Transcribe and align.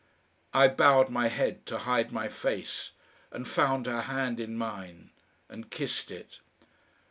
I 0.51 0.67
bowed 0.67 1.11
my 1.11 1.27
head 1.27 1.63
to 1.67 1.77
hide 1.77 2.11
my 2.11 2.27
face, 2.27 2.93
and 3.31 3.47
found 3.47 3.85
her 3.85 4.01
hand 4.01 4.39
in 4.39 4.57
mine 4.57 5.11
and 5.47 5.69
kissed 5.69 6.09
it. 6.09 6.39